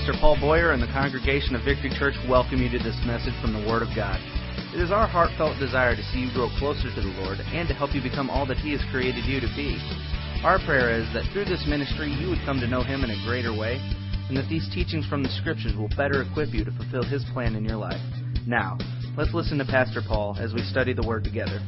[0.00, 3.52] Pastor Paul Boyer and the congregation of Victory Church welcome you to this message from
[3.52, 4.16] the Word of God.
[4.72, 7.76] It is our heartfelt desire to see you grow closer to the Lord and to
[7.76, 9.76] help you become all that He has created you to be.
[10.40, 13.24] Our prayer is that through this ministry you would come to know Him in a
[13.28, 13.76] greater way,
[14.32, 17.52] and that these teachings from the Scriptures will better equip you to fulfill His plan
[17.52, 18.00] in your life.
[18.48, 18.80] Now,
[19.20, 21.60] let's listen to Pastor Paul as we study the Word together.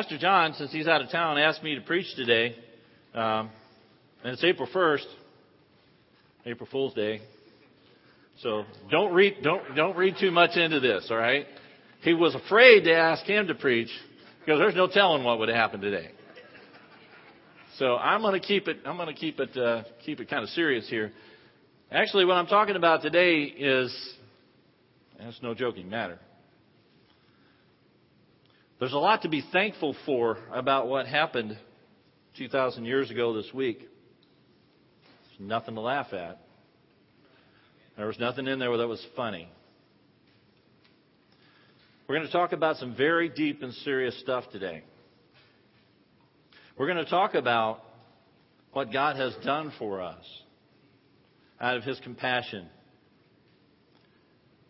[0.00, 2.56] Pastor John, since he's out of town, asked me to preach today.
[3.14, 3.50] Um,
[4.24, 5.04] and it's April 1st,
[6.46, 7.20] April Fool's Day.
[8.38, 11.44] So don't read, don't, don't read too much into this, all right?
[12.00, 13.90] He was afraid to ask him to preach
[14.40, 16.08] because there's no telling what would happen today.
[17.76, 20.42] So I'm going to keep it, I'm going to keep it, uh, keep it kind
[20.42, 21.12] of serious here.
[21.92, 23.94] Actually, what I'm talking about today is,
[25.18, 26.18] it's no joking matter.
[28.80, 31.58] There's a lot to be thankful for about what happened
[32.38, 33.80] 2,000 years ago this week.
[33.80, 36.40] There's nothing to laugh at.
[37.98, 39.50] There was nothing in there that was funny.
[42.08, 44.82] We're going to talk about some very deep and serious stuff today.
[46.78, 47.82] We're going to talk about
[48.72, 50.24] what God has done for us
[51.60, 52.66] out of His compassion.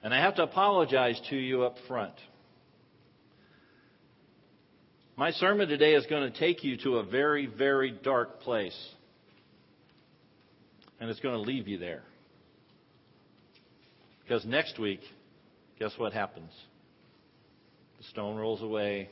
[0.02, 2.14] And I have to apologize to you up front.
[5.20, 8.88] My sermon today is going to take you to a very, very dark place.
[10.98, 12.00] And it's going to leave you there.
[14.22, 15.00] Because next week,
[15.78, 16.50] guess what happens?
[17.98, 19.10] The stone rolls away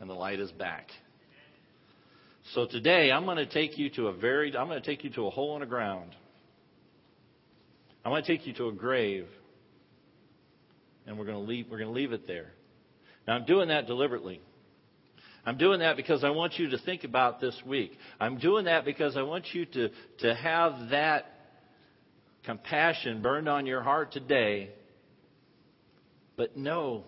[0.00, 0.88] and the light is back.
[2.52, 5.10] So today I'm going to take you to a very I'm going to take you
[5.10, 6.10] to a hole in the ground.
[8.04, 9.28] I'm going to take you to a grave.
[11.06, 12.50] And we're going to leave we're going to leave it there.
[13.28, 14.40] Now I'm doing that deliberately.
[15.46, 17.92] I'm doing that because I want you to think about this week.
[18.18, 21.26] I'm doing that because I want you to, to have that
[22.44, 24.70] compassion burned on your heart today.
[26.36, 27.04] But know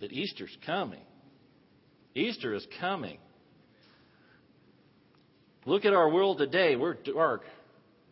[0.00, 1.02] that Easter's coming.
[2.14, 3.18] Easter is coming.
[5.64, 6.76] Look at our world today.
[6.76, 7.42] We're dark.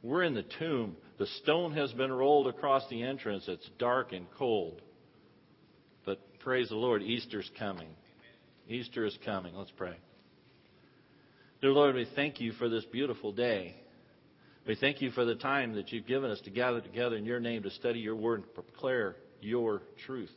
[0.03, 0.97] We're in the tomb.
[1.19, 3.45] The stone has been rolled across the entrance.
[3.47, 4.83] It's dark and cold.
[6.05, 7.89] But praise the Lord, Easter's coming.
[8.69, 9.55] Easter is coming.
[9.55, 9.97] Let's pray.
[11.61, 13.75] Dear Lord, we thank you for this beautiful day.
[14.67, 17.41] We thank you for the time that you've given us to gather together in your
[17.41, 20.33] name to study your word and declare your truth.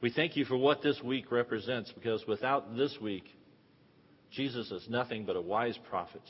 [0.00, 3.24] We thank you for what this week represents because without this week,
[4.32, 6.22] Jesus is nothing but a wise prophet.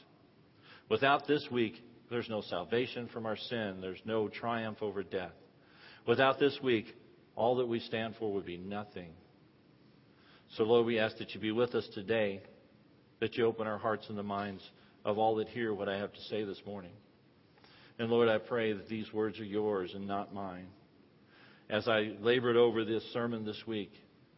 [0.90, 3.78] Without this week, there's no salvation from our sin.
[3.80, 5.32] There's no triumph over death.
[6.06, 6.94] Without this week,
[7.36, 9.12] all that we stand for would be nothing.
[10.56, 12.42] So, Lord, we ask that you be with us today,
[13.20, 14.62] that you open our hearts and the minds
[15.02, 16.90] of all that hear what I have to say this morning.
[17.98, 20.66] And Lord, I pray that these words are yours and not mine.
[21.70, 23.92] As I labored over this sermon this week,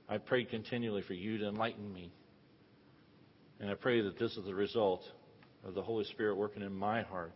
[0.08, 2.12] I prayed continually for you to enlighten me.
[3.58, 5.02] And I pray that this is the result
[5.66, 7.34] of the Holy Spirit working in my heart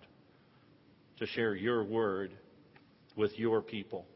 [1.18, 2.30] to share your word
[3.16, 4.06] with your people.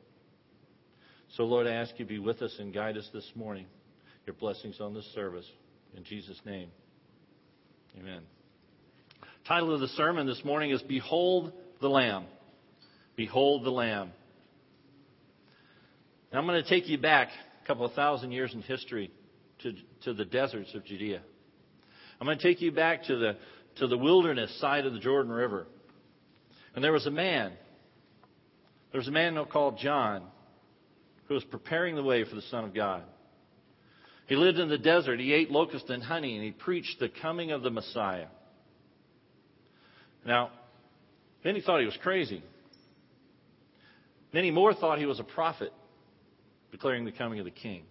[1.37, 3.67] So, Lord, I ask you to be with us and guide us this morning
[4.27, 5.47] your blessings on this service.
[5.97, 6.69] In Jesus' name,
[7.99, 8.23] amen.
[9.47, 12.27] Title of the sermon this morning is Behold the Lamb.
[13.17, 14.13] Behold the Lamb.
[16.33, 17.29] Now I'm going to take you back
[17.63, 19.11] a couple of thousand years in history
[19.63, 19.73] to,
[20.05, 21.21] to the deserts of Judea.
[22.21, 23.37] I'm going to take you back to the,
[23.77, 25.67] to the wilderness side of the Jordan River.
[26.75, 27.53] And there was a man.
[28.93, 30.23] There was a man called John
[31.27, 33.03] who was preparing the way for the Son of God.
[34.27, 35.21] He lived in the desert.
[35.21, 38.29] He ate locust and honey, and he preached the coming of the Messiah.
[40.25, 40.51] Now,
[41.45, 42.43] many thought he was crazy.
[44.33, 45.73] Many more thought he was a prophet
[46.71, 47.85] declaring the coming of the king.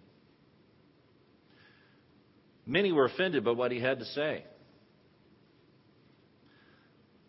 [2.66, 4.44] Many were offended by what he had to say.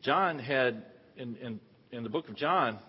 [0.02, 0.84] John had,
[1.18, 1.60] in, in,
[1.92, 2.80] in the book of John,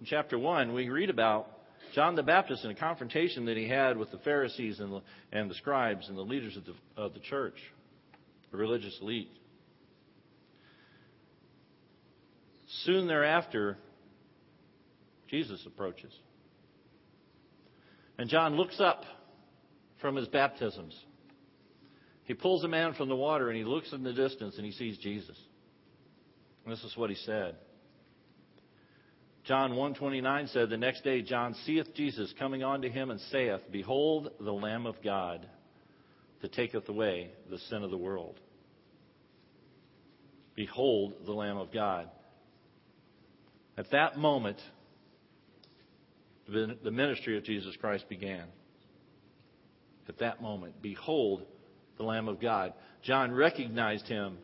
[0.00, 1.48] in chapter 1, we read about
[1.94, 5.02] John the Baptist in a confrontation that he had with the Pharisees and the,
[5.32, 7.56] and the scribes and the leaders of the, of the church,
[8.50, 9.30] the religious elite.
[12.84, 13.78] Soon thereafter,
[15.28, 16.12] Jesus approaches.
[18.18, 19.04] And John looks up
[20.00, 20.96] from his baptisms.
[22.24, 24.72] He pulls a man from the water and he looks in the distance and he
[24.72, 25.36] sees Jesus.
[26.64, 27.56] And this is what he said
[29.48, 34.30] John 1:29 said, "The next day John seeth Jesus coming unto him and saith, Behold
[34.38, 35.48] the Lamb of God,
[36.42, 38.38] that taketh away the sin of the world."
[40.54, 42.10] Behold the Lamb of God.
[43.78, 44.58] At that moment,
[46.46, 48.52] the ministry of Jesus Christ began.
[50.08, 51.46] At that moment, behold
[51.96, 52.74] the Lamb of God.
[53.00, 54.36] John recognized him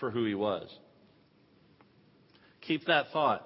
[0.00, 0.74] for who he was.
[2.62, 3.44] Keep that thought.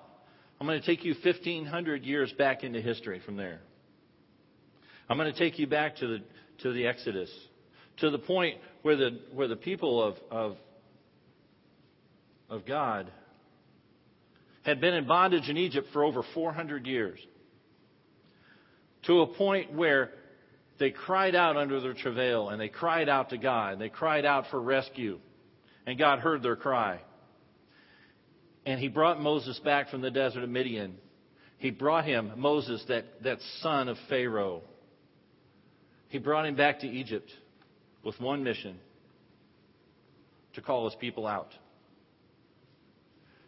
[0.63, 3.59] I'm going to take you 1,500 years back into history from there.
[5.11, 6.19] I'm going to take you back to the,
[6.63, 7.29] to the Exodus,
[7.97, 10.57] to the point where the, where the people of, of
[12.49, 13.11] of God
[14.63, 17.19] had been in bondage in Egypt for over 400 years
[19.07, 20.11] to a point where
[20.79, 23.81] they cried out under their travail and they cried out to God.
[23.81, 25.19] They cried out for rescue.
[25.89, 27.01] And God heard their cry.
[28.65, 30.97] And he brought Moses back from the desert of Midian.
[31.59, 34.63] He brought him, Moses, that, that son of Pharaoh.
[36.09, 37.31] He brought him back to Egypt
[38.05, 38.79] with one mission
[40.55, 41.53] to call his people out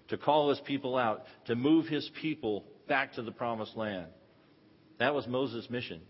[0.09, 4.07] to call his people out, to move his people back to the promised land.
[4.99, 6.01] That was Moses' mission.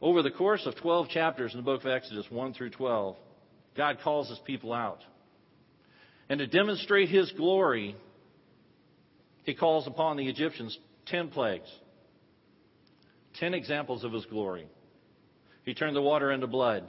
[0.00, 3.16] Over the course of 12 chapters in the book of Exodus, 1 through 12,
[3.76, 5.00] God calls his people out.
[6.28, 7.96] And to demonstrate his glory,
[9.44, 11.68] he calls upon the Egyptians 10 plagues,
[13.40, 14.68] 10 examples of his glory.
[15.64, 16.84] He turned the water into blood.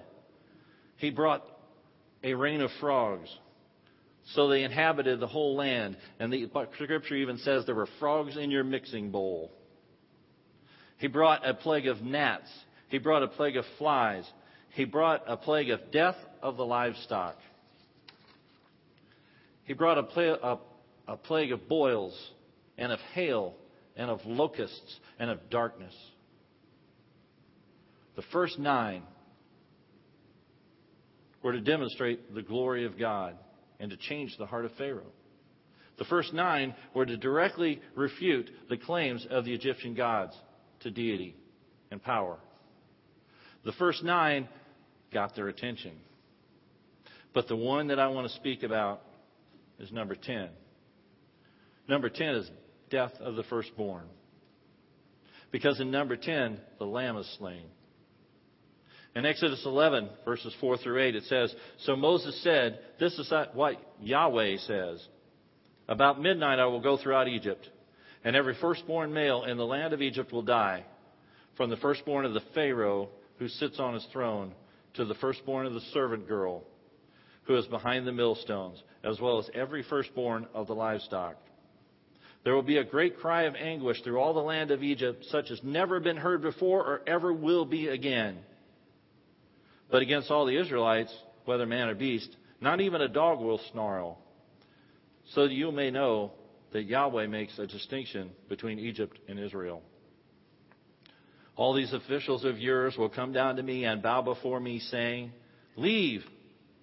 [0.97, 1.45] He brought
[2.23, 3.29] a rain of frogs.
[4.33, 5.97] So they inhabited the whole land.
[6.19, 9.51] And the scripture even says there were frogs in your mixing bowl.
[10.97, 12.49] He brought a plague of gnats.
[12.89, 14.29] He brought a plague of flies.
[14.71, 17.37] He brought a plague of death of the livestock.
[19.69, 20.57] He brought a, pla- a,
[21.13, 22.19] a plague of boils
[22.79, 23.53] and of hail
[23.95, 25.93] and of locusts and of darkness.
[28.15, 29.03] The first nine
[31.43, 33.35] were to demonstrate the glory of God
[33.79, 35.13] and to change the heart of Pharaoh.
[35.99, 40.33] The first nine were to directly refute the claims of the Egyptian gods
[40.79, 41.35] to deity
[41.91, 42.39] and power.
[43.65, 44.49] The first nine
[45.13, 45.91] got their attention.
[47.35, 49.03] But the one that I want to speak about
[49.79, 50.49] is number 10.
[51.87, 52.51] Number 10 is
[52.89, 54.05] death of the firstborn.
[55.51, 57.65] Because in number 10, the lamb is slain.
[59.15, 63.77] In Exodus 11, verses 4 through 8, it says, So Moses said, This is what
[63.99, 65.05] Yahweh says.
[65.87, 67.67] About midnight I will go throughout Egypt,
[68.23, 70.85] and every firstborn male in the land of Egypt will die,
[71.57, 73.09] from the firstborn of the Pharaoh
[73.39, 74.53] who sits on his throne
[74.93, 76.63] to the firstborn of the servant girl
[77.49, 81.35] who is behind the millstones, as well as every firstborn of the livestock.
[82.43, 85.49] There will be a great cry of anguish through all the land of Egypt, such
[85.49, 88.37] as never been heard before or ever will be again.
[89.89, 91.11] But against all the Israelites,
[91.45, 92.29] whether man or beast,
[92.61, 94.19] not even a dog will snarl.
[95.33, 96.33] So that you may know
[96.71, 99.81] that Yahweh makes a distinction between Egypt and Israel.
[101.55, 105.31] All these officials of yours will come down to me and bow before me, saying,
[105.75, 106.23] Leave,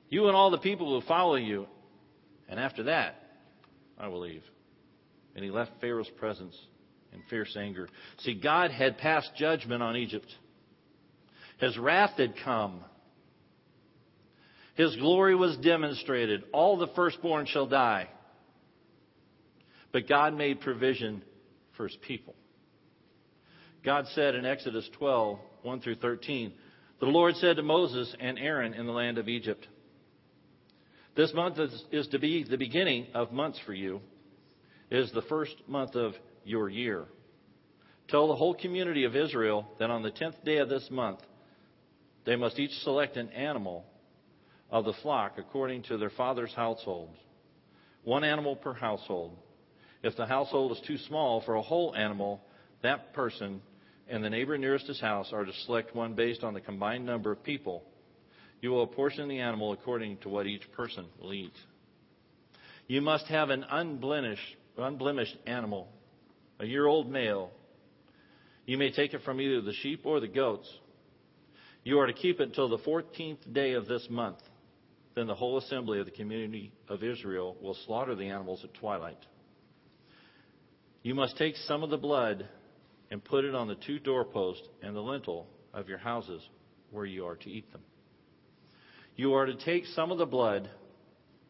[0.09, 1.67] you and all the people who follow you.
[2.49, 3.23] And after that,
[3.99, 4.43] I will leave.
[5.35, 6.57] And he left Pharaoh's presence
[7.13, 7.89] in fierce anger.
[8.19, 10.33] See, God had passed judgment on Egypt.
[11.59, 12.81] His wrath had come.
[14.75, 16.45] His glory was demonstrated.
[16.53, 18.09] All the firstborn shall die.
[19.93, 21.23] But God made provision
[21.77, 22.35] for his people.
[23.85, 26.53] God said in Exodus 12, 1 through 13,
[27.01, 29.67] The Lord said to Moses and Aaron in the land of Egypt,
[31.17, 34.01] This month is, is to be the beginning of months for you.
[34.91, 36.13] It is the first month of
[36.45, 37.05] your year.
[38.09, 41.21] Tell the whole community of Israel that on the tenth day of this month,
[42.27, 43.87] they must each select an animal
[44.71, 47.17] of the flock according to their father's households,
[48.05, 49.37] one animal per household.
[50.03, 52.43] If the household is too small for a whole animal,
[52.83, 53.63] that person
[54.09, 57.33] and the neighbor nearest his house are to select one based on the combined number
[57.33, 57.85] of people.
[58.61, 61.55] You will apportion the animal according to what each person will eat.
[62.87, 65.89] You must have an unblemished, unblemished animal,
[66.59, 67.51] a year old male.
[68.65, 70.69] You may take it from either the sheep or the goats.
[71.85, 74.39] You are to keep it until the 14th day of this month.
[75.15, 79.19] Then the whole assembly of the community of Israel will slaughter the animals at twilight.
[81.03, 82.49] You must take some of the blood
[83.11, 86.43] and put it on the two doorposts and the lintel of your houses
[86.91, 87.83] where you are to eat them.
[89.17, 90.69] You are to take some of the blood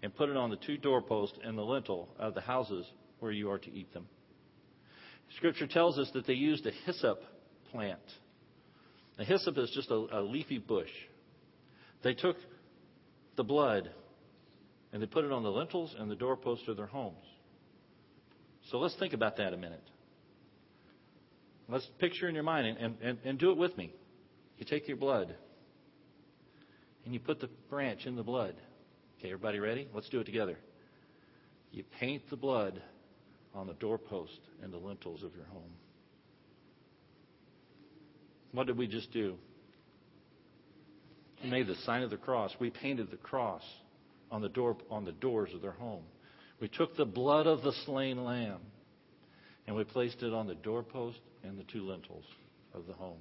[0.02, 2.86] and put it on the two doorposts and the lintel of the houses
[3.18, 4.06] where you are to eat them.
[5.36, 7.20] Scripture tells us that they used a hyssop
[7.72, 7.98] plant.
[9.18, 10.90] A hyssop is just a, a leafy bush.
[12.04, 12.36] They took
[13.36, 13.90] the blood
[14.92, 17.24] and they put it on the lintels and the doorposts of their homes.
[18.70, 19.82] So let's think about that a minute.
[21.68, 23.92] Let's picture in your mind and, and, and do it with me.
[24.58, 25.34] You take your blood
[27.06, 28.56] and you put the branch in the blood.
[29.18, 29.88] Okay, everybody ready?
[29.94, 30.58] Let's do it together.
[31.70, 32.82] You paint the blood
[33.54, 35.70] on the doorpost and the lintels of your home.
[38.52, 39.36] What did we just do?
[41.42, 42.52] We made the sign of the cross.
[42.58, 43.62] We painted the cross
[44.30, 46.02] on the door on the doors of their home.
[46.60, 48.60] We took the blood of the slain lamb
[49.66, 52.24] and we placed it on the doorpost and the two lintels
[52.74, 53.20] of the home.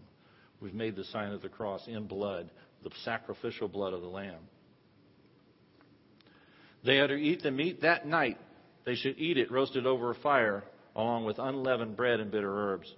[0.59, 2.49] We've made the sign of the cross in blood,
[2.85, 4.47] the sacrificial blood of the lamb.
[6.85, 8.37] They are to eat the meat that night.
[8.85, 10.63] They should eat it roasted over a fire,
[10.95, 12.93] along with unleavened bread and bitter herbs.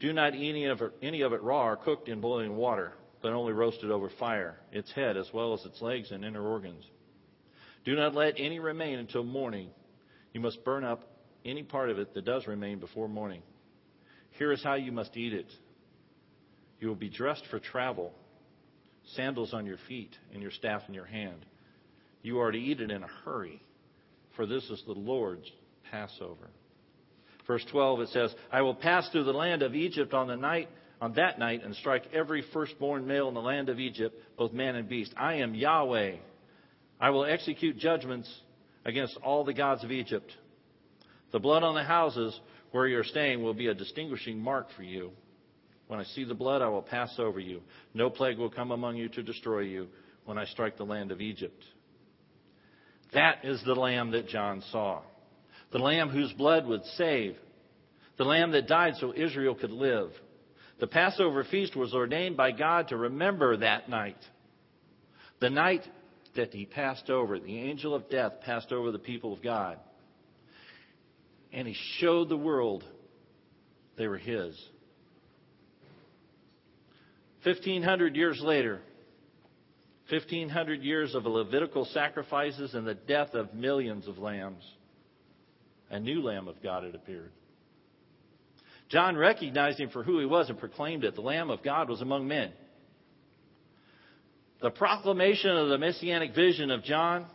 [0.00, 2.92] Do not eat any of it, any of it raw or cooked in boiling water,
[3.22, 6.84] but only roasted over fire, its head as well as its legs and inner organs.
[7.84, 9.70] Do not let any remain until morning.
[10.32, 11.08] You must burn up
[11.44, 13.42] any part of it that does remain before morning.
[14.32, 15.46] Here is how you must eat it.
[16.80, 18.12] You will be dressed for travel,
[19.16, 21.44] sandals on your feet, and your staff in your hand.
[22.22, 23.62] You are to eat it in a hurry,
[24.36, 25.50] for this is the Lord's
[25.90, 26.50] Passover.
[27.46, 30.68] Verse 12 it says, I will pass through the land of Egypt on the night
[31.00, 34.74] on that night and strike every firstborn male in the land of Egypt, both man
[34.76, 35.12] and beast.
[35.18, 36.16] I am Yahweh.
[36.98, 38.32] I will execute judgments
[38.86, 40.32] against all the gods of Egypt.
[41.32, 42.38] The blood on the houses
[42.70, 45.10] where you are staying will be a distinguishing mark for you.
[45.86, 47.60] When I see the blood, I will pass over you.
[47.92, 49.88] No plague will come among you to destroy you
[50.24, 51.62] when I strike the land of Egypt.
[53.12, 55.02] That is the lamb that John saw.
[55.72, 57.36] The lamb whose blood would save.
[58.16, 60.10] The lamb that died so Israel could live.
[60.80, 64.18] The Passover feast was ordained by God to remember that night.
[65.40, 65.82] The night
[66.36, 69.78] that he passed over, the angel of death passed over the people of God.
[71.52, 72.82] And he showed the world
[73.96, 74.60] they were his.
[77.44, 78.80] 1,500 years later,
[80.10, 84.64] 1,500 years of Levitical sacrifices and the death of millions of lambs,
[85.90, 87.30] a new Lamb of God had appeared.
[88.88, 91.14] John recognized him for who he was and proclaimed it.
[91.14, 92.52] The Lamb of God was among men.
[94.60, 97.26] The proclamation of the messianic vision of John,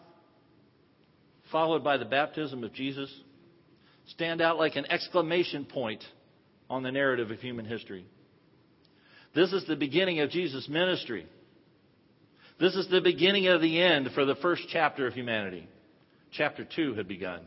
[1.52, 3.14] followed by the baptism of Jesus,
[4.08, 6.04] stand out like an exclamation point
[6.70, 8.06] on the narrative of human history.
[9.34, 11.26] This is the beginning of Jesus' ministry.
[12.60, 15.68] This is the beginning of the end for the first chapter of humanity.
[16.32, 17.42] Chapter 2 had begun.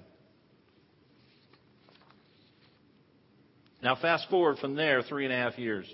[3.83, 5.93] Now, fast forward from there three and a half years.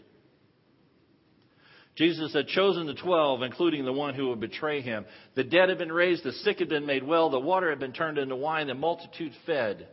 [1.97, 5.05] Jesus had chosen the twelve, including the one who would betray him.
[5.35, 7.93] The dead had been raised, the sick had been made well, the water had been
[7.93, 9.89] turned into wine, the multitude fed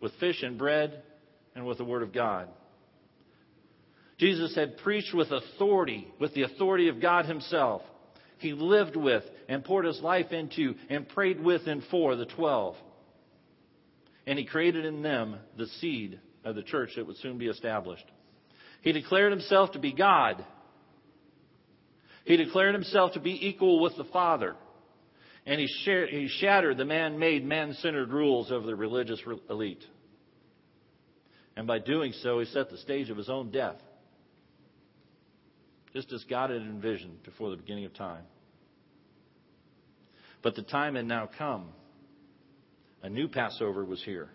[0.00, 1.02] with fish and bread
[1.54, 2.48] and with the word of God.
[4.18, 7.82] Jesus had preached with authority, with the authority of God Himself.
[8.38, 12.76] He lived with and poured His life into and prayed with and for the twelve.
[14.26, 18.04] And He created in them the seed of the church that would soon be established.
[18.82, 20.44] He declared himself to be God.
[22.24, 24.56] He declared himself to be equal with the Father.
[25.46, 29.84] And he, shared, he shattered the man made, man centered rules of the religious elite.
[31.56, 33.76] And by doing so, he set the stage of his own death,
[35.94, 38.24] just as God had envisioned before the beginning of time.
[40.42, 41.68] But the time had now come.
[43.02, 44.28] A new Passover was here.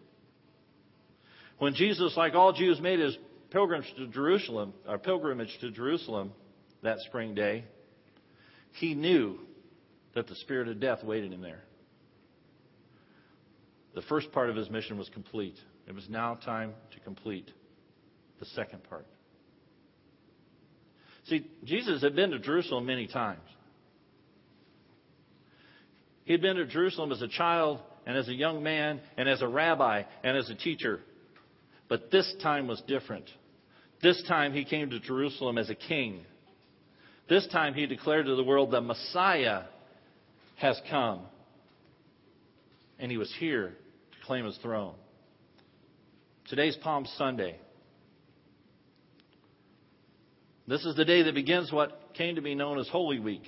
[1.58, 3.18] When Jesus, like all Jews, made his
[3.52, 6.32] pilgrimage to Jerusalem, or pilgrimage to Jerusalem
[6.82, 7.66] that spring day,
[8.74, 9.40] he knew
[10.16, 11.64] that the spirit of death waited him there.
[13.96, 15.58] The first part of his mission was complete.
[15.88, 17.52] It was now time to complete
[18.40, 19.06] the second part.
[21.30, 23.42] See, Jesus had been to Jerusalem many times.
[26.26, 29.42] He had been to Jerusalem as a child and as a young man and as
[29.42, 31.00] a rabbi and as a teacher.
[31.88, 33.26] But this time was different.
[34.02, 36.26] This time he came to Jerusalem as a king.
[37.30, 39.64] This time he declared to the world the Messiah
[40.58, 41.22] has come.
[42.98, 43.70] And he was here
[44.12, 44.96] to claim his throne.
[46.48, 47.60] Today's Palm Sunday.
[50.70, 53.42] This is the day that begins what came to be known as Holy Week.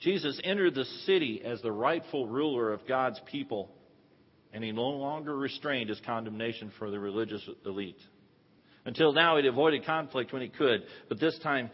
[0.00, 3.70] Jesus entered the city as the rightful ruler of God's people,
[4.52, 7.96] and he no longer restrained his condemnation for the religious elite.
[8.84, 11.70] Until now, he'd avoided conflict when he could, but this time,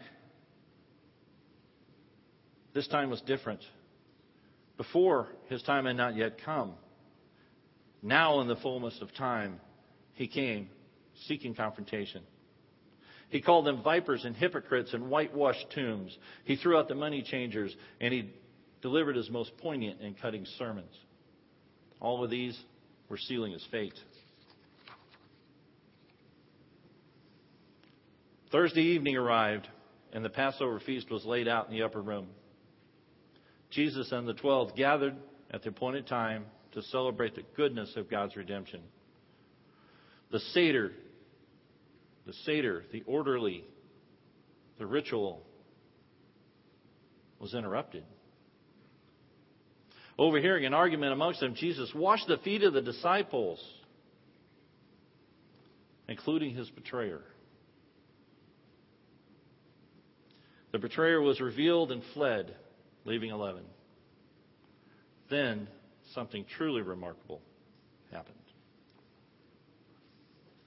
[2.73, 3.59] this time was different.
[4.77, 6.75] Before, his time had not yet come.
[8.01, 9.59] Now, in the fullness of time,
[10.13, 10.69] he came
[11.27, 12.21] seeking confrontation.
[13.31, 16.15] He called them vipers and hypocrites and whitewashed tombs.
[16.43, 18.29] He threw out the money changers and he
[18.81, 20.93] delivered his most poignant and cutting sermons.
[22.01, 22.59] All of these
[23.07, 23.97] were sealing his fate.
[28.51, 29.65] Thursday evening arrived,
[30.11, 32.27] and the Passover feast was laid out in the upper room.
[33.69, 35.15] Jesus and the twelve gathered
[35.51, 38.81] at the appointed time to celebrate the goodness of God's redemption.
[40.31, 40.91] The Seder,
[42.25, 43.63] the Seder, the orderly,
[44.77, 45.43] the ritual
[47.39, 48.03] was interrupted.
[50.17, 53.59] Overhearing an argument amongst them, Jesus washed the feet of the disciples,
[56.07, 57.21] including his betrayer.
[60.71, 62.55] The betrayer was revealed and fled,
[63.03, 63.63] leaving 11.
[65.29, 65.67] Then
[66.13, 67.41] something truly remarkable
[68.11, 68.35] happened.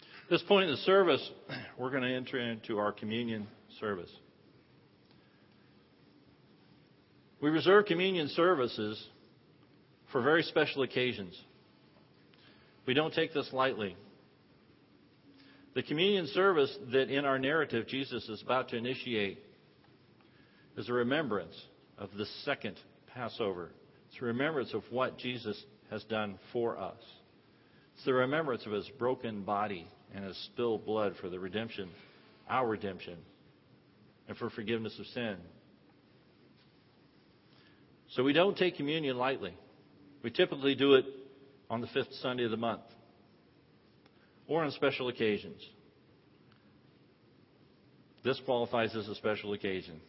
[0.01, 1.31] At this point in the service,
[1.79, 3.47] we're going to enter into our communion
[3.81, 4.11] service.
[7.41, 9.03] We reserve communion services
[10.11, 11.39] for very special occasions.
[12.87, 13.97] We don't take this lightly.
[15.75, 19.39] The communion service that in our narrative Jesus is about to initiate
[20.77, 21.55] is a remembrance
[21.99, 22.77] of the second
[23.13, 23.71] Passover.
[24.09, 27.01] It's a remembrance of what Jesus has done for us.
[27.95, 31.91] It's the remembrance of his broken body and his spilled blood for the redemption,
[32.49, 33.19] our redemption,
[34.29, 35.37] and for forgiveness of sin.
[38.11, 39.55] So we don't take communion lightly.
[40.23, 41.05] We typically do it
[41.69, 42.83] on the fifth Sunday of the month
[44.47, 45.61] or on special occasions.
[48.23, 50.01] This qualifies as a special occasion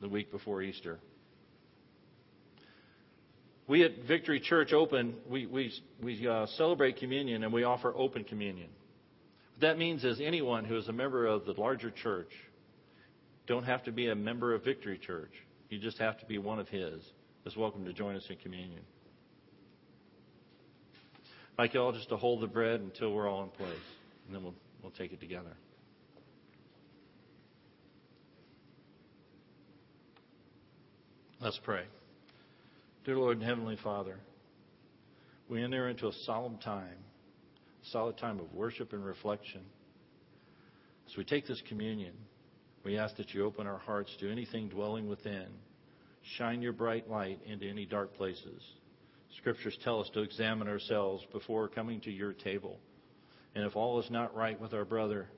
[0.00, 0.98] the week before Easter.
[3.68, 5.72] We at Victory Church Open, we, we,
[6.02, 8.68] we uh, celebrate communion and we offer open communion.
[9.62, 12.32] That means is anyone who is a member of the larger church
[13.46, 15.30] don't have to be a member of Victory Church.
[15.70, 17.00] You just have to be one of his
[17.46, 18.80] is welcome to join us in communion.
[21.56, 23.70] Like you all just to hold the bread until we're all in place,
[24.26, 25.56] and then we'll, we'll take it together.
[31.40, 31.84] Let's pray.
[33.04, 34.18] Dear Lord and Heavenly Father,
[35.48, 36.98] we enter into a solemn time,
[37.90, 39.62] solid time of worship and reflection.
[41.08, 42.14] As we take this communion,
[42.84, 45.46] we ask that you open our hearts to anything dwelling within.
[46.36, 48.62] Shine your bright light into any dark places.
[49.36, 52.78] Scriptures tell us to examine ourselves before coming to your table.
[53.54, 55.28] And if all is not right with our brother,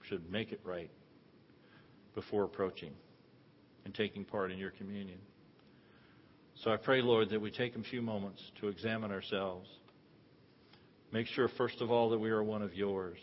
[0.00, 0.90] we should make it right
[2.14, 2.92] before approaching
[3.84, 5.18] and taking part in your communion.
[6.62, 9.68] So I pray, Lord, that we take a few moments to examine ourselves.
[11.14, 13.18] Make sure, first of all, that we are one of yours.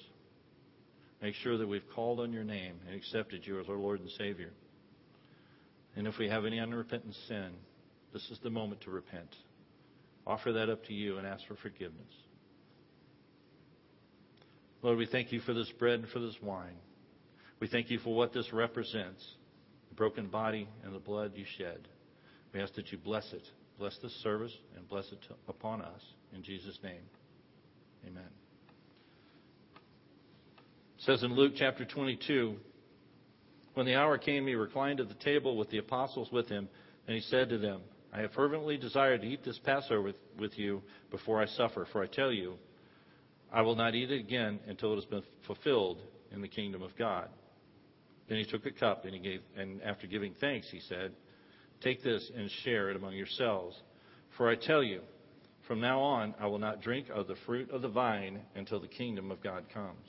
[1.21, 4.09] Make sure that we've called on your name and accepted you as our Lord and
[4.11, 4.51] Savior.
[5.97, 7.49] And if we have any unrepentant sin,
[8.13, 9.35] this is the moment to repent.
[10.25, 12.13] Offer that up to you and ask for forgiveness.
[14.81, 16.77] Lord, we thank you for this bread and for this wine.
[17.59, 19.21] We thank you for what this represents
[19.89, 21.89] the broken body and the blood you shed.
[22.53, 23.43] We ask that you bless it.
[23.77, 26.01] Bless this service and bless it upon us.
[26.33, 27.01] In Jesus' name,
[28.07, 28.23] amen.
[30.97, 32.55] It says in Luke chapter 22,
[33.73, 36.67] when the hour came, he reclined at the table with the apostles with him,
[37.07, 37.81] and he said to them,
[38.13, 42.03] I have fervently desired to eat this Passover with, with you before I suffer, for
[42.03, 42.55] I tell you,
[43.51, 45.99] I will not eat it again until it has been fulfilled
[46.31, 47.29] in the kingdom of God.
[48.27, 51.11] Then he took a cup, and he gave, and after giving thanks, he said,
[51.81, 53.75] Take this and share it among yourselves.
[54.37, 55.01] For I tell you,
[55.71, 58.89] from now on, I will not drink of the fruit of the vine until the
[58.89, 60.05] kingdom of God comes.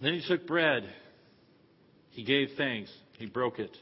[0.00, 0.84] Then he took bread.
[2.10, 2.88] He gave thanks.
[3.18, 3.76] He broke it.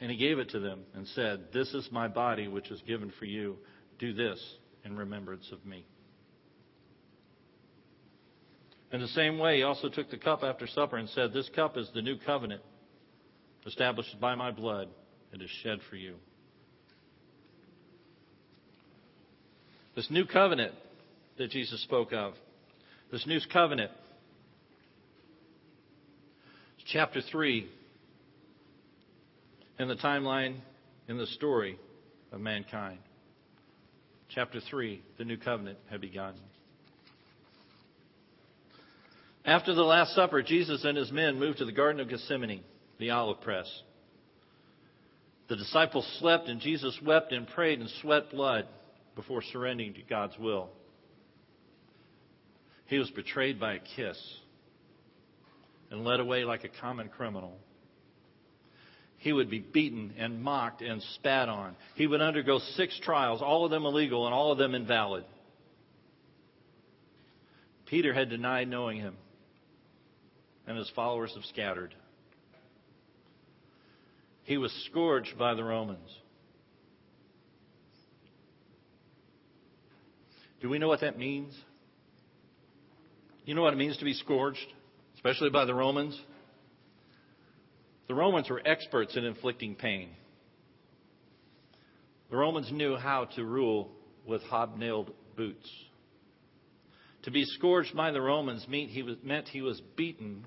[0.00, 3.12] And he gave it to them and said, This is my body, which is given
[3.20, 3.56] for you.
[4.00, 4.44] Do this
[4.84, 5.86] in remembrance of me.
[8.90, 11.76] In the same way, he also took the cup after supper and said, This cup
[11.76, 12.62] is the new covenant
[13.64, 14.88] established by my blood,
[15.32, 16.16] it is shed for you.
[19.98, 20.74] This new covenant
[21.38, 22.34] that Jesus spoke of,
[23.10, 23.90] this new covenant,
[26.86, 27.68] chapter 3.
[29.80, 30.58] in the timeline,
[31.08, 31.80] in the story
[32.30, 33.00] of mankind.
[34.28, 36.34] Chapter 3, the new covenant had begun.
[39.44, 42.62] After the Last Supper, Jesus and his men moved to the Garden of Gethsemane,
[43.00, 43.66] the olive press.
[45.48, 48.68] The disciples slept, and Jesus wept and prayed and sweat blood
[49.18, 50.68] before surrendering to God's will.
[52.86, 54.16] He was betrayed by a kiss
[55.90, 57.58] and led away like a common criminal.
[59.16, 61.74] He would be beaten and mocked and spat on.
[61.96, 65.24] He would undergo six trials, all of them illegal and all of them invalid.
[67.86, 69.16] Peter had denied knowing him,
[70.68, 71.92] and his followers have scattered.
[74.44, 76.08] He was scourged by the Romans.
[80.60, 81.54] Do we know what that means?
[83.44, 84.66] You know what it means to be scourged,
[85.14, 86.20] especially by the Romans?
[88.08, 90.10] The Romans were experts in inflicting pain.
[92.30, 93.90] The Romans knew how to rule
[94.26, 95.70] with hobnailed boots.
[97.22, 100.44] To be scourged by the Romans meant he was, meant he was beaten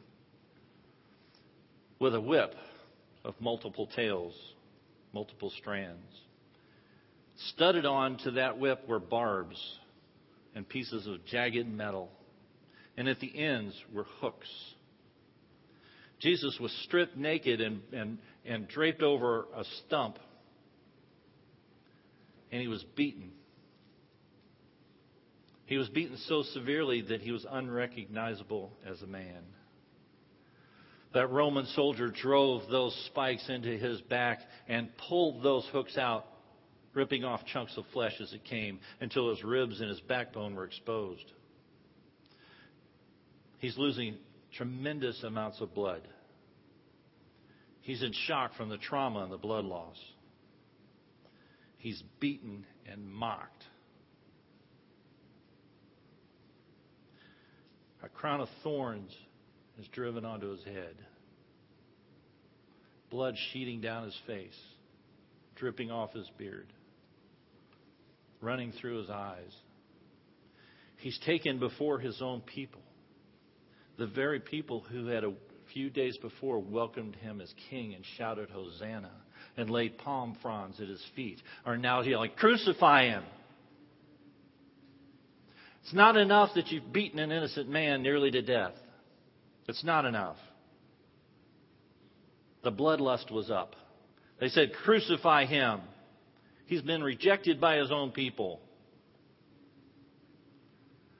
[1.99, 2.53] with a whip
[3.23, 4.33] of multiple tails,
[5.13, 6.05] multiple strands.
[7.55, 9.79] Studded on to that whip were barbs
[10.55, 12.09] and pieces of jagged metal,
[12.97, 14.49] and at the ends were hooks.
[16.19, 20.19] Jesus was stripped naked and, and, and draped over a stump,
[22.51, 23.31] and he was beaten.
[25.65, 29.43] He was beaten so severely that he was unrecognizable as a man
[31.13, 36.25] that Roman soldier drove those spikes into his back and pulled those hooks out,
[36.93, 40.65] ripping off chunks of flesh as it came until his ribs and his backbone were
[40.65, 41.31] exposed.
[43.59, 44.17] He's losing
[44.57, 46.01] tremendous amounts of blood.
[47.81, 49.97] He's in shock from the trauma and the blood loss.
[51.77, 53.63] He's beaten and mocked.
[58.03, 59.11] A crown of thorns
[59.79, 60.95] is driven onto his head.
[63.09, 64.57] Blood sheeting down his face,
[65.55, 66.67] dripping off his beard,
[68.41, 69.55] running through his eyes.
[70.97, 72.81] He's taken before his own people,
[73.97, 75.33] the very people who had a
[75.73, 79.11] few days before welcomed him as king and shouted Hosanna
[79.57, 83.23] and laid palm fronds at his feet are now yelling, Crucify him!
[85.83, 88.73] It's not enough that you've beaten an innocent man nearly to death.
[89.67, 90.37] It's not enough.
[92.63, 93.75] The bloodlust was up.
[94.39, 95.81] They said, Crucify him.
[96.71, 98.61] He's been rejected by his own people.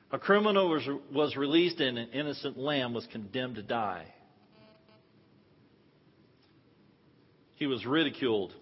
[0.10, 4.06] A criminal was, was released and an innocent lamb was condemned to die.
[7.56, 8.54] He was ridiculed.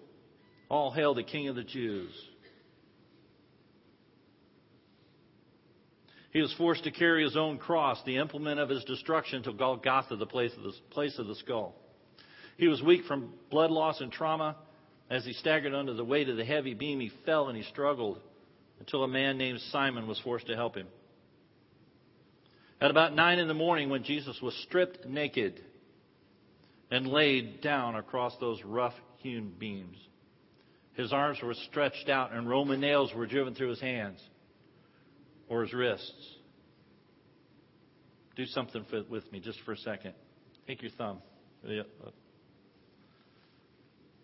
[0.68, 2.10] All hail the King of the Jews.
[6.34, 10.16] He was forced to carry his own cross, the implement of his destruction, to Golgotha,
[10.16, 11.76] the place of the, place of the skull.
[12.58, 14.56] He was weak from blood loss and trauma.
[15.10, 18.20] As he staggered under the weight of the heavy beam, he fell and he struggled
[18.80, 20.88] until a man named Simon was forced to help him.
[22.80, 25.62] At about nine in the morning, when Jesus was stripped naked
[26.92, 29.98] and laid down across those rough hewn beams,
[30.94, 34.22] his arms were stretched out and Roman nails were driven through his hands
[35.48, 36.36] or his wrists.
[38.36, 40.14] Do something with me just for a second.
[40.68, 41.22] Take your thumb.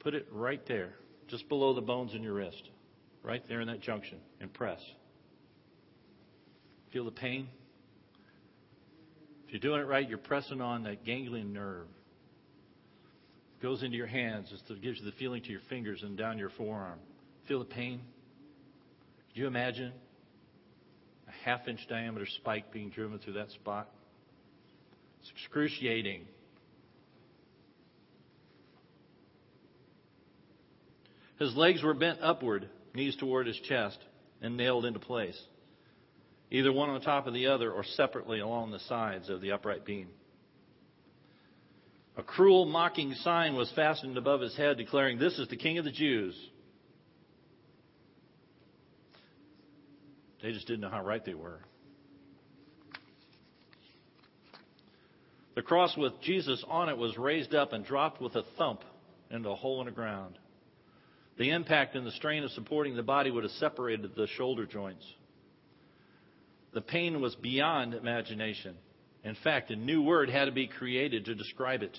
[0.06, 0.94] Put it right there,
[1.30, 2.70] just below the bones in your wrist.
[3.24, 4.20] Right there in that junction.
[4.40, 4.80] And press.
[6.94, 7.48] Feel the pain?
[9.48, 11.88] If you're doing it right, you're pressing on that ganglion nerve.
[13.60, 14.54] It goes into your hands.
[14.54, 17.00] It gives you the feeling to your fingers and down your forearm.
[17.48, 18.00] Feel the pain?
[19.30, 19.92] Could you imagine
[21.28, 23.90] a half inch diameter spike being driven through that spot.
[25.22, 26.26] It's excruciating.
[31.40, 33.98] His legs were bent upward, knees toward his chest,
[34.42, 35.40] and nailed into place,
[36.52, 39.86] either one on top of the other or separately along the sides of the upright
[39.86, 40.08] beam.
[42.18, 45.84] A cruel, mocking sign was fastened above his head declaring, This is the King of
[45.84, 46.36] the Jews.
[50.42, 51.60] They just didn't know how right they were.
[55.56, 58.82] The cross with Jesus on it was raised up and dropped with a thump
[59.32, 60.38] into a hole in the ground.
[61.38, 65.06] The impact and the strain of supporting the body would have separated the shoulder joints.
[66.74, 68.76] The pain was beyond imagination.
[69.24, 71.98] In fact, a new word had to be created to describe it.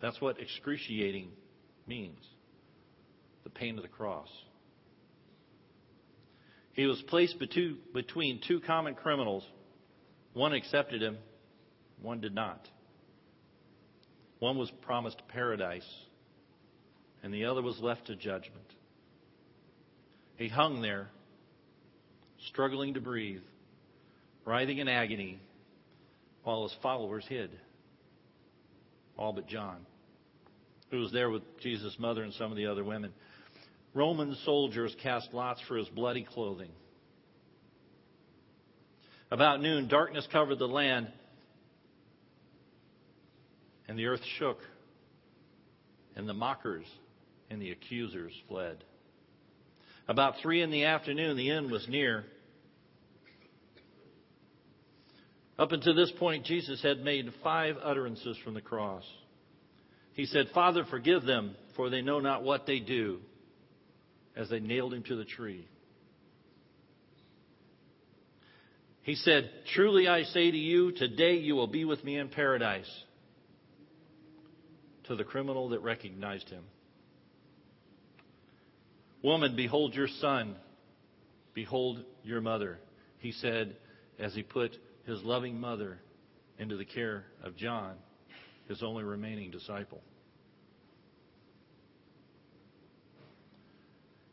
[0.00, 1.30] That's what excruciating
[1.86, 2.18] means.
[3.44, 4.28] the pain of the cross.
[6.72, 9.44] He was placed between two common criminals.
[10.32, 11.18] One accepted him,
[12.02, 12.66] one did not.
[14.40, 15.86] One was promised paradise,
[17.24, 18.66] and the other was left to judgment.
[20.36, 21.08] He hung there,
[22.48, 23.40] struggling to breathe,
[24.44, 25.40] writhing in agony,
[26.42, 27.50] while his followers hid.
[29.16, 29.86] All but John,
[30.90, 33.10] who was there with Jesus' mother and some of the other women.
[33.94, 36.70] Roman soldiers cast lots for his bloody clothing.
[39.30, 41.10] About noon, darkness covered the land,
[43.88, 44.58] and the earth shook,
[46.16, 46.84] and the mockers
[47.54, 48.82] and the accusers fled.
[50.08, 52.24] About three in the afternoon, the end was near.
[55.56, 59.04] Up until this point, Jesus had made five utterances from the cross.
[60.14, 63.20] He said, Father, forgive them, for they know not what they do,
[64.36, 65.68] as they nailed him to the tree.
[69.02, 72.90] He said, Truly I say to you, today you will be with me in paradise.
[75.04, 76.64] To the criminal that recognized him.
[79.24, 80.54] Woman, behold your son.
[81.54, 82.78] Behold your mother.
[83.20, 83.74] He said,
[84.18, 85.98] as he put his loving mother
[86.58, 87.94] into the care of John,
[88.68, 90.02] his only remaining disciple.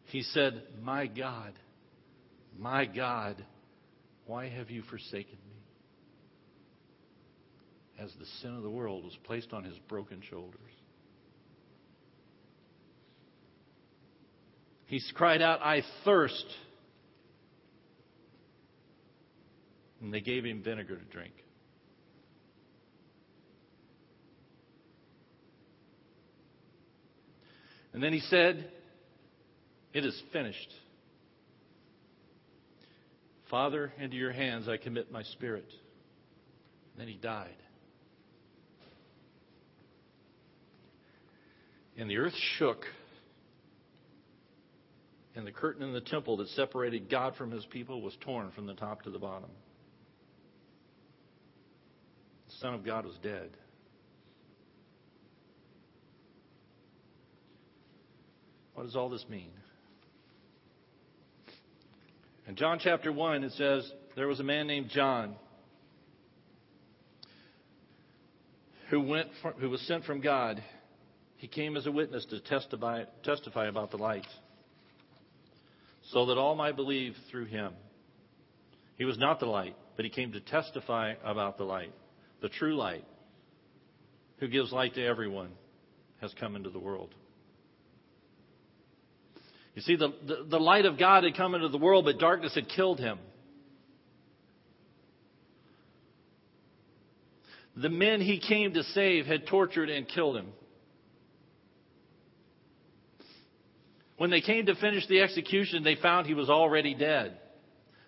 [0.08, 1.54] He said, My God,
[2.60, 3.45] my God,
[4.25, 5.63] why have you forsaken me?
[7.97, 10.60] As the sin of the world was placed on his broken shoulders.
[14.91, 16.45] He cried out, I thirst.
[20.01, 21.32] And they gave him vinegar to drink.
[27.93, 28.69] And then he said,
[29.93, 30.73] It is finished.
[33.49, 35.69] Father, into your hands I commit my spirit.
[36.91, 37.56] And then he died.
[41.97, 42.84] And the earth shook,
[45.41, 48.67] and the curtain in the temple that separated God from his people was torn from
[48.67, 49.49] the top to the bottom.
[52.47, 53.49] The Son of God was dead.
[58.75, 59.49] What does all this mean?
[62.47, 65.34] In John chapter 1, it says, There was a man named John
[68.91, 70.63] who, went who was sent from God.
[71.38, 74.27] He came as a witness to testify, testify about the light,
[76.12, 77.74] so that all might believe through him.
[78.97, 81.93] He was not the light, but he came to testify about the light,
[82.41, 83.06] the true light,
[84.38, 85.50] who gives light to everyone,
[86.19, 87.13] has come into the world.
[89.76, 92.54] You see, the, the, the, light of God had come into the world, but darkness
[92.54, 93.17] had killed him.
[97.78, 100.47] The men he came to save had tortured and killed him.
[104.21, 107.39] When they came to finish the execution, they found he was already dead.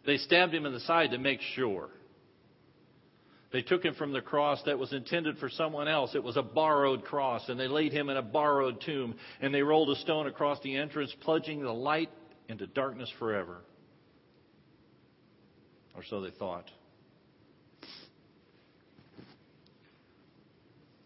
[0.06, 1.89] They stabbed him in the side to make sure.
[3.52, 6.13] They took him from the cross that was intended for someone else.
[6.13, 9.63] It was a borrowed cross, and they laid him in a borrowed tomb, and they
[9.63, 12.12] rolled a stone across the entrance, plunging the light
[12.47, 13.62] into darkness forever.
[15.95, 16.69] Or so they thought.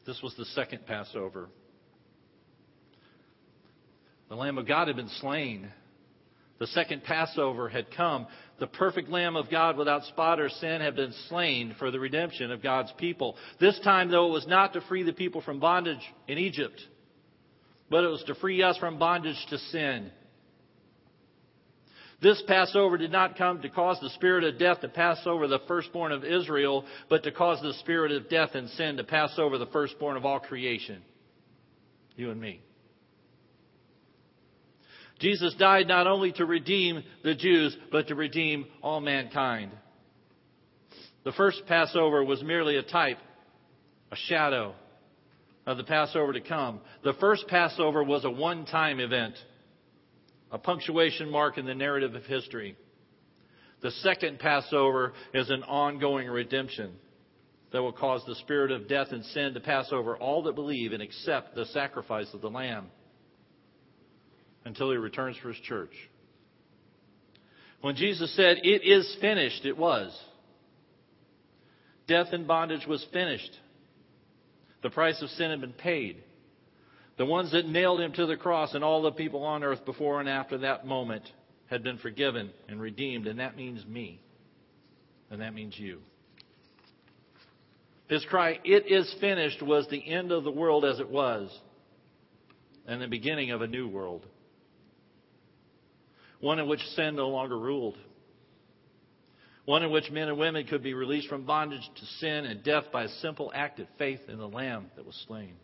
[0.06, 1.48] This was the second Passover.
[4.30, 5.72] The Lamb of God had been slain.
[6.60, 8.28] The second Passover had come.
[8.60, 12.52] The perfect Lamb of God without spot or sin had been slain for the redemption
[12.52, 13.36] of God's people.
[13.60, 16.82] This time, though, it was not to free the people from bondage in Egypt,
[17.90, 20.12] but it was to free us from bondage to sin.
[22.20, 25.60] This Passover did not come to cause the spirit of death to pass over the
[25.68, 29.60] firstborn of Israel, but to cause the spirit of death and sin to pass over
[29.60, 31.04] the firstborn of all creation.
[32.16, 32.62] You and me.
[35.20, 39.72] Jesus died not only to redeem the Jews, but to redeem all mankind.
[41.24, 43.18] The first Passover was merely a type,
[44.12, 44.76] a shadow
[45.66, 46.80] of the Passover to come.
[47.04, 49.36] The first Passover was a one time event,
[50.52, 52.78] a punctuation mark in the narrative of history.
[53.82, 56.94] The second Passover is an ongoing redemption
[57.72, 60.94] that will cause the spirit of death and sin to pass over all that believe
[60.94, 62.88] and accept the sacrifice of the Lamb
[64.68, 65.94] until he returns for his church.
[67.82, 70.16] When Jesus said, It is finished, it was.
[72.08, 73.52] Death and bondage was finished.
[74.84, 76.24] The price of sin had been paid.
[77.18, 80.20] The ones that nailed him to the cross and all the people on earth before
[80.20, 81.24] and after that moment
[81.68, 84.22] had been forgiven and redeemed, and that means me.
[85.32, 86.00] And that means you.
[88.08, 91.58] His cry, It is finished, was the end of the world as it was,
[92.86, 94.26] and the beginning of a new world.
[96.40, 97.98] One in which sin no longer ruled.
[99.66, 102.86] One in which men and women could be released from bondage to sin and death
[102.92, 105.56] by a simple act of faith in the Lamb that was slain.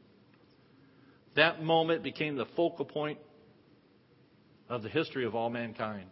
[1.35, 3.19] That moment became the focal point
[4.69, 6.09] of the history of all mankind.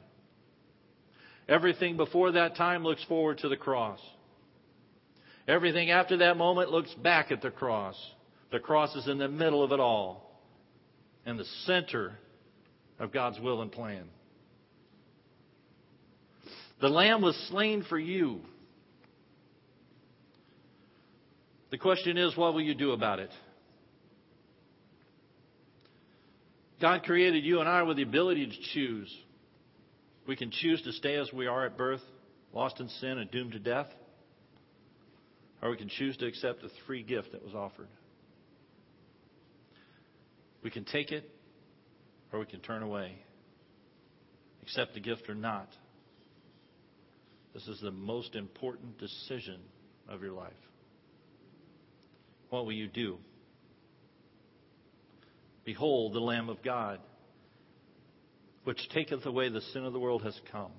[1.49, 3.99] Everything before that time looks forward to the cross.
[5.47, 7.95] Everything after that moment looks back at the cross.
[8.51, 10.31] The cross is in the middle of it all
[11.25, 12.13] and the center
[12.99, 14.05] of God's will and plan.
[16.81, 18.41] The Lamb was slain for you.
[21.69, 23.29] The question is, what will you do about it?
[26.81, 29.15] God created you and I with the ability to choose.
[30.27, 32.01] We can choose to stay as we are at birth,
[32.51, 33.87] lost in sin and doomed to death.
[35.61, 37.87] Or we can choose to accept the free gift that was offered.
[40.63, 41.29] We can take it
[42.33, 43.13] or we can turn away.
[44.63, 45.69] Accept the gift or not.
[47.53, 49.59] This is the most important decision
[50.07, 50.53] of your life.
[52.49, 53.17] What will you do?
[55.63, 56.99] Behold, the Lamb of God,
[58.63, 60.71] which taketh away the sin of the world, has come.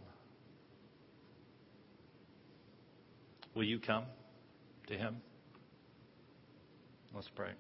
[3.55, 4.05] Will you come
[4.89, 5.17] to him?
[7.15, 7.51] Let's pray.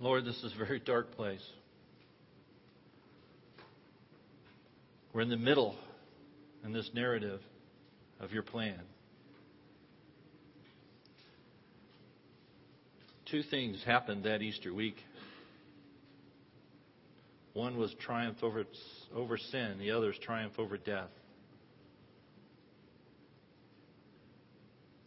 [0.00, 1.42] Lord, this is a very dark place.
[5.12, 5.74] We're in the middle
[6.64, 7.40] in this narrative
[8.20, 8.78] of your plan.
[13.28, 14.96] Two things happened that Easter week.
[17.54, 18.64] One was triumph over,
[19.14, 21.10] over sin, the other is triumph over death.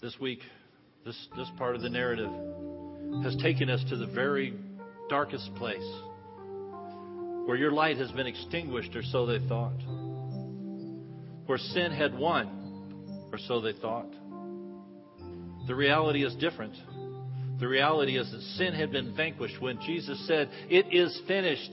[0.01, 0.39] This week,
[1.05, 2.29] this, this part of the narrative
[3.23, 4.53] has taken us to the very
[5.09, 5.81] darkest place
[7.45, 9.77] where your light has been extinguished, or so they thought,
[11.45, 14.09] where sin had won, or so they thought.
[15.67, 16.75] The reality is different.
[17.59, 19.61] The reality is that sin had been vanquished.
[19.61, 21.71] When Jesus said, It is finished,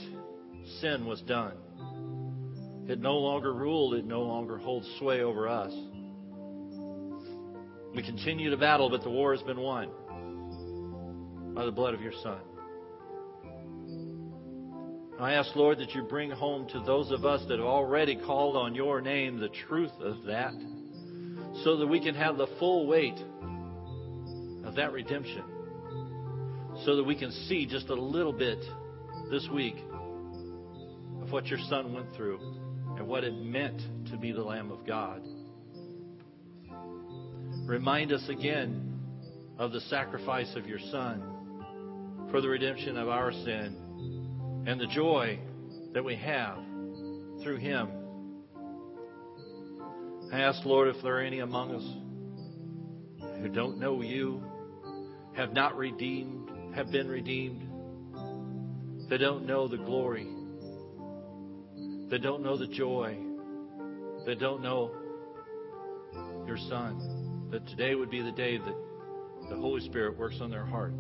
[0.81, 1.55] sin was done.
[2.89, 5.73] It no longer ruled, it no longer holds sway over us.
[7.95, 9.91] We continue to battle, but the war has been won
[11.55, 12.41] by the blood of your Son.
[15.23, 18.57] I ask, Lord, that you bring home to those of us that have already called
[18.57, 20.55] on your name the truth of that
[21.63, 23.19] so that we can have the full weight
[24.65, 25.45] of that redemption.
[26.87, 28.65] So that we can see just a little bit
[29.31, 29.77] this week
[31.21, 32.41] of what your Son went through
[32.97, 35.21] and what it meant to be the Lamb of God.
[37.67, 38.99] Remind us again
[39.59, 43.90] of the sacrifice of your Son for the redemption of our sin
[44.67, 45.39] and the joy
[45.93, 46.59] that we have
[47.43, 47.89] through Him.
[50.33, 54.43] I ask, Lord, if there are any among us who don't know you,
[55.35, 57.67] have not redeemed, have been redeemed,
[59.09, 60.29] that don't know the glory,
[62.11, 63.17] that don't know the joy,
[64.27, 64.93] that don't know
[66.47, 68.75] your Son, that today would be the day that
[69.49, 70.93] the Holy Spirit works on their heart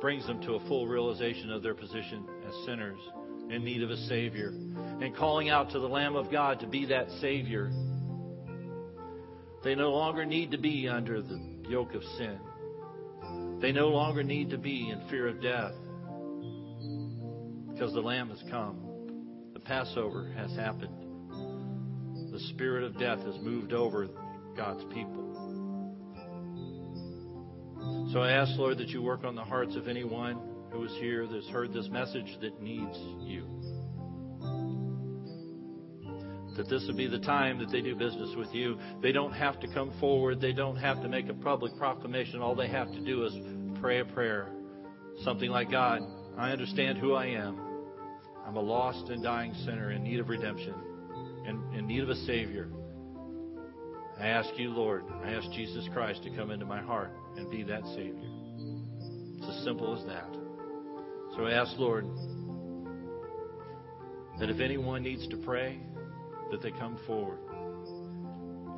[0.00, 2.98] brings them to a full realization of their position as sinners
[3.50, 6.86] in need of a Savior and calling out to the Lamb of God to be
[6.86, 7.70] that Savior.
[9.62, 12.38] They no longer need to be under the yoke of sin.
[13.60, 15.74] They no longer need to be in fear of death
[17.72, 19.50] because the Lamb has come.
[19.52, 20.94] The Passover has happened.
[22.32, 24.08] The spirit of death has moved over
[24.56, 25.19] God's people.
[28.12, 30.40] So I ask, Lord, that you work on the hearts of anyone
[30.72, 33.46] who is here that's heard this message that needs you.
[36.56, 38.76] That this would be the time that they do business with you.
[39.00, 40.40] They don't have to come forward.
[40.40, 42.40] They don't have to make a public proclamation.
[42.40, 43.32] All they have to do is
[43.80, 44.48] pray a prayer.
[45.22, 46.02] Something like, God,
[46.36, 47.60] I understand who I am.
[48.44, 50.74] I'm a lost and dying sinner in need of redemption,
[51.46, 52.70] in, in need of a Savior.
[54.18, 57.62] I ask you, Lord, I ask Jesus Christ to come into my heart and be
[57.64, 58.30] that Savior.
[59.38, 60.28] It's as simple as that.
[61.36, 62.04] So I ask, Lord,
[64.38, 65.80] that if anyone needs to pray,
[66.50, 67.38] that they come forward.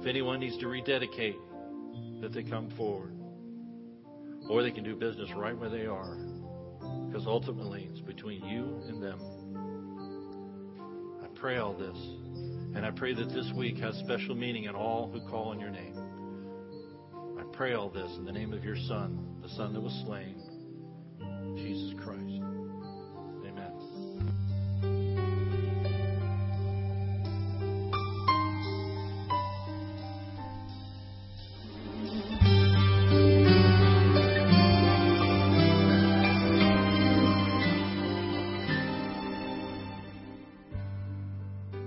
[0.00, 1.36] If anyone needs to rededicate,
[2.20, 3.12] that they come forward.
[4.48, 6.16] or they can do business right where they are.
[7.06, 9.20] Because ultimately, it's between you and them.
[11.22, 11.96] I pray all this.
[12.74, 15.70] And I pray that this week has special meaning in all who call on your
[15.70, 15.91] name.
[17.52, 20.34] Pray all this in the name of your Son, the Son that was slain,
[21.56, 22.42] Jesus Christ.
[23.46, 23.72] Amen.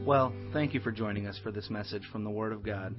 [0.05, 2.95] Well, thank you for joining us for this message from the Word of God.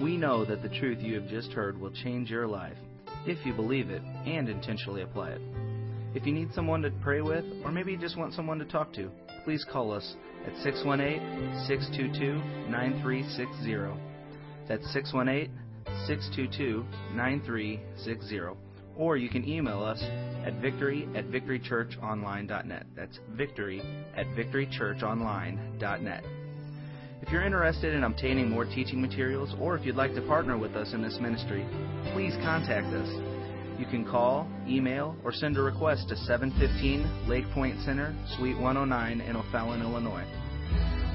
[0.00, 2.76] We know that the truth you have just heard will change your life
[3.26, 5.42] if you believe it and intentionally apply it.
[6.14, 8.94] If you need someone to pray with, or maybe you just want someone to talk
[8.94, 9.10] to,
[9.44, 14.00] please call us at 618 622 9360.
[14.66, 15.52] That's 618
[16.06, 18.40] 622 9360.
[18.96, 22.86] Or you can email us at victory at victorychurchonline.net.
[22.96, 23.82] That's victory
[24.16, 26.24] at victorychurchonline.net.
[27.22, 30.74] If you're interested in obtaining more teaching materials or if you'd like to partner with
[30.74, 31.66] us in this ministry,
[32.12, 33.08] please contact us.
[33.78, 39.20] You can call, email, or send a request to 715 Lake Point Center, Suite 109
[39.20, 40.24] in O'Fallon, Illinois.